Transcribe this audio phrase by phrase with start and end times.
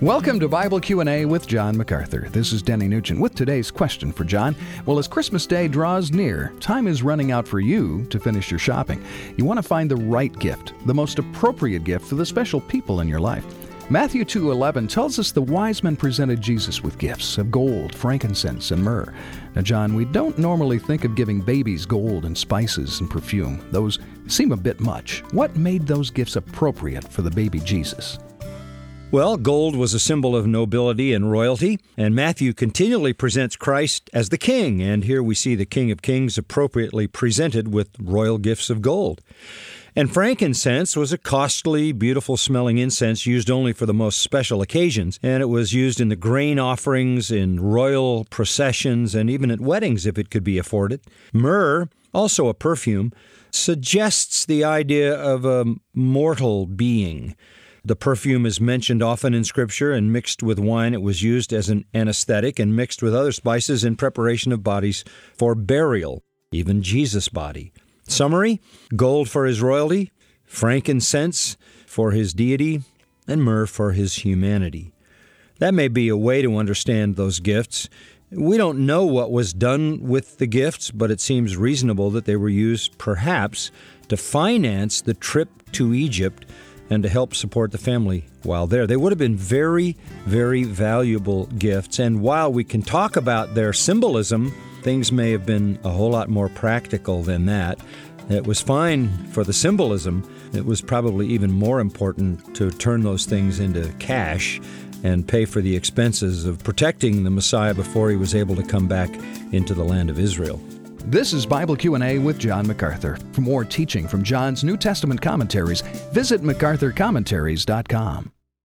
[0.00, 2.26] Welcome to Bible Q&A with John MacArthur.
[2.30, 4.56] This is Denny Nugent with today's question for John.
[4.86, 8.58] Well, as Christmas Day draws near, time is running out for you to finish your
[8.58, 9.04] shopping.
[9.36, 13.00] You want to find the right gift, the most appropriate gift for the special people
[13.00, 13.44] in your life.
[13.90, 18.82] Matthew 2:11 tells us the wise men presented Jesus with gifts of gold, frankincense, and
[18.82, 19.12] myrrh.
[19.54, 23.60] Now, John, we don't normally think of giving babies gold and spices and perfume.
[23.70, 23.98] Those
[24.28, 25.22] seem a bit much.
[25.32, 28.18] What made those gifts appropriate for the baby Jesus?
[29.12, 34.28] Well, gold was a symbol of nobility and royalty, and Matthew continually presents Christ as
[34.28, 38.70] the king, and here we see the King of Kings appropriately presented with royal gifts
[38.70, 39.20] of gold.
[39.96, 45.18] And frankincense was a costly, beautiful smelling incense used only for the most special occasions,
[45.24, 50.06] and it was used in the grain offerings, in royal processions, and even at weddings
[50.06, 51.00] if it could be afforded.
[51.32, 53.12] Myrrh, also a perfume,
[53.50, 55.64] suggests the idea of a
[55.94, 57.34] mortal being.
[57.84, 61.70] The perfume is mentioned often in Scripture, and mixed with wine, it was used as
[61.70, 65.02] an anesthetic and mixed with other spices in preparation of bodies
[65.36, 67.72] for burial, even Jesus' body.
[68.06, 68.60] Summary
[68.94, 70.10] gold for his royalty,
[70.44, 72.82] frankincense for his deity,
[73.26, 74.92] and myrrh for his humanity.
[75.58, 77.88] That may be a way to understand those gifts.
[78.30, 82.36] We don't know what was done with the gifts, but it seems reasonable that they
[82.36, 83.70] were used perhaps
[84.08, 86.46] to finance the trip to Egypt
[86.90, 88.86] and to help support the family while there.
[88.86, 89.96] They would have been very,
[90.26, 91.98] very valuable gifts.
[91.98, 94.52] And while we can talk about their symbolism,
[94.82, 97.78] things may have been a whole lot more practical than that.
[98.28, 100.28] It was fine for the symbolism.
[100.52, 104.60] It was probably even more important to turn those things into cash
[105.02, 108.86] and pay for the expenses of protecting the Messiah before he was able to come
[108.86, 109.10] back
[109.52, 110.60] into the land of Israel.
[111.06, 113.18] This is Bible Q&A with John MacArthur.
[113.32, 115.80] For more teaching from John's New Testament commentaries,
[116.12, 118.32] visit macarthurcommentaries.com.